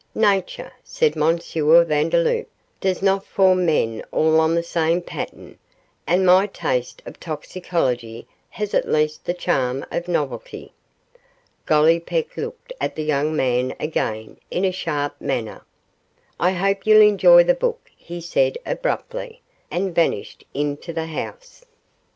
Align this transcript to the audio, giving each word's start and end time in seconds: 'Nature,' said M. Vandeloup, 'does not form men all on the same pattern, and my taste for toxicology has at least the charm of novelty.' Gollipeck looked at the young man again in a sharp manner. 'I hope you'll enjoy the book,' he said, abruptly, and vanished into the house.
'Nature,' 0.15 0.73
said 0.83 1.15
M. 1.15 1.37
Vandeloup, 1.37 2.47
'does 2.79 3.03
not 3.03 3.23
form 3.23 3.67
men 3.67 4.03
all 4.11 4.39
on 4.39 4.55
the 4.55 4.63
same 4.63 4.99
pattern, 4.99 5.59
and 6.07 6.25
my 6.25 6.47
taste 6.47 7.03
for 7.05 7.11
toxicology 7.11 8.25
has 8.49 8.73
at 8.73 8.89
least 8.91 9.23
the 9.25 9.33
charm 9.35 9.85
of 9.91 10.07
novelty.' 10.07 10.73
Gollipeck 11.67 12.35
looked 12.35 12.73
at 12.81 12.95
the 12.95 13.03
young 13.03 13.35
man 13.35 13.75
again 13.79 14.39
in 14.49 14.65
a 14.65 14.71
sharp 14.71 15.21
manner. 15.21 15.63
'I 16.39 16.51
hope 16.53 16.87
you'll 16.87 17.03
enjoy 17.07 17.43
the 17.43 17.53
book,' 17.53 17.91
he 17.95 18.19
said, 18.21 18.57
abruptly, 18.65 19.43
and 19.69 19.93
vanished 19.93 20.45
into 20.55 20.91
the 20.93 21.05
house. 21.05 21.63